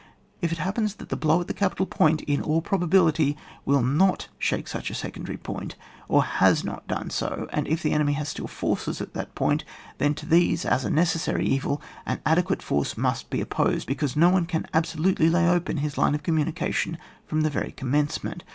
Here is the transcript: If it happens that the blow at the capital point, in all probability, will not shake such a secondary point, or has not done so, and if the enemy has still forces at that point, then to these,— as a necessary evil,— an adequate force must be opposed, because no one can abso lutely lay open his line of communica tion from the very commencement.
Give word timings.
If 0.41 0.51
it 0.51 0.57
happens 0.57 0.95
that 0.95 1.09
the 1.09 1.15
blow 1.15 1.41
at 1.41 1.47
the 1.47 1.53
capital 1.53 1.85
point, 1.85 2.23
in 2.23 2.41
all 2.41 2.59
probability, 2.63 3.37
will 3.65 3.83
not 3.83 4.29
shake 4.39 4.67
such 4.67 4.89
a 4.89 4.95
secondary 4.95 5.37
point, 5.37 5.75
or 6.07 6.23
has 6.23 6.63
not 6.63 6.87
done 6.87 7.11
so, 7.11 7.47
and 7.51 7.67
if 7.67 7.83
the 7.83 7.91
enemy 7.93 8.13
has 8.13 8.29
still 8.29 8.47
forces 8.47 8.99
at 8.99 9.13
that 9.13 9.35
point, 9.35 9.63
then 9.99 10.15
to 10.15 10.25
these,— 10.25 10.65
as 10.65 10.83
a 10.83 10.89
necessary 10.89 11.45
evil,— 11.45 11.83
an 12.07 12.19
adequate 12.25 12.63
force 12.63 12.97
must 12.97 13.29
be 13.29 13.41
opposed, 13.41 13.85
because 13.87 14.15
no 14.15 14.31
one 14.31 14.47
can 14.47 14.65
abso 14.73 14.95
lutely 14.97 15.29
lay 15.29 15.47
open 15.47 15.77
his 15.77 15.99
line 15.99 16.15
of 16.15 16.23
communica 16.23 16.73
tion 16.73 16.97
from 17.27 17.41
the 17.41 17.51
very 17.51 17.71
commencement. 17.71 18.43